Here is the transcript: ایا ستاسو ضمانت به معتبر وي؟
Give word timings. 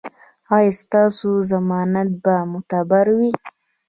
ایا 0.55 0.71
ستاسو 0.81 1.29
ضمانت 1.51 2.09
به 2.23 2.35
معتبر 2.51 3.05
وي؟ 3.17 3.31